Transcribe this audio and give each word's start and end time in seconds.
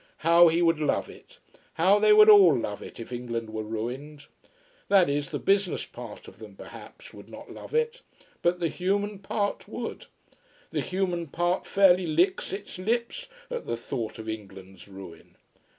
How 0.25 0.47
he 0.47 0.63
would 0.63 0.79
love 0.79 1.11
it 1.11 1.37
how 1.75 1.99
they 1.99 2.11
would 2.11 2.27
all 2.27 2.57
love 2.57 2.81
it, 2.81 2.99
if 2.99 3.11
England 3.11 3.51
were 3.51 3.61
ruined. 3.61 4.25
That 4.87 5.07
is, 5.09 5.29
the 5.29 5.37
business 5.37 5.85
part 5.85 6.27
of 6.27 6.39
them, 6.39 6.55
perhaps, 6.55 7.13
would 7.13 7.29
not 7.29 7.51
love 7.53 7.75
it. 7.75 8.01
But 8.41 8.59
the 8.59 8.67
human 8.67 9.19
part 9.19 9.67
would. 9.67 10.07
The 10.71 10.81
human 10.81 11.27
part 11.27 11.67
fairly 11.67 12.07
licks 12.07 12.51
its 12.51 12.79
lips 12.79 13.27
at 13.51 13.67
the 13.67 13.77
thought 13.77 14.17
of 14.17 14.27
England's 14.27 14.87
ruin. 14.87 15.35